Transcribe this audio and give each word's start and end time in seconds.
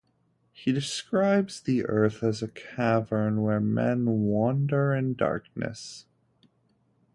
He 0.51 0.71
describes 0.71 1.61
the 1.61 1.85
earth 1.85 2.23
as 2.23 2.41
a 2.41 2.47
cavern 2.47 3.43
where 3.43 3.59
men 3.59 4.07
wander 4.07 4.95
in 4.95 5.13
darkness. 5.13 6.07